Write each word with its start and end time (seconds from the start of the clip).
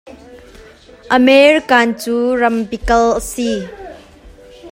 America 1.17 1.79
cu 2.01 2.15
ram 2.41 2.57
pical 2.69 3.05
a 3.19 3.21
si. 3.31 3.51